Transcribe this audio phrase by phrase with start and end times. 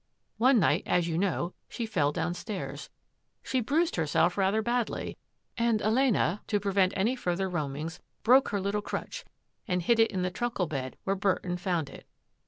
[0.39, 2.89] One night, as you know, she fell downstairs.
[3.43, 5.15] She bruised her self rather badly,
[5.59, 9.25] and Elena, to prevent any further roamings, broke her little crutch
[9.67, 12.07] and hid it in the truckle bed where Burton found it."